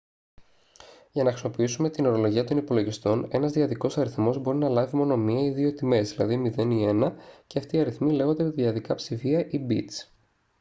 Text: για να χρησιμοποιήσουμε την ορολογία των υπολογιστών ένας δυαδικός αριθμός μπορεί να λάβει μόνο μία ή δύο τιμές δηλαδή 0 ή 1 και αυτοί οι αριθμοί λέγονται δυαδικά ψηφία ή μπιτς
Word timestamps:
για 1.11 1.23
να 1.23 1.29
χρησιμοποιήσουμε 1.31 1.89
την 1.89 2.05
ορολογία 2.05 2.43
των 2.43 2.57
υπολογιστών 2.57 3.27
ένας 3.31 3.51
δυαδικός 3.51 3.97
αριθμός 3.97 4.39
μπορεί 4.41 4.57
να 4.57 4.69
λάβει 4.69 4.95
μόνο 4.97 5.17
μία 5.17 5.45
ή 5.45 5.49
δύο 5.51 5.73
τιμές 5.73 6.13
δηλαδή 6.13 6.53
0 6.55 6.59
ή 6.59 6.89
1 7.13 7.13
και 7.47 7.59
αυτοί 7.59 7.75
οι 7.77 7.79
αριθμοί 7.79 8.13
λέγονται 8.13 8.43
δυαδικά 8.49 8.95
ψηφία 8.95 9.45
ή 9.49 9.57
μπιτς 9.59 10.11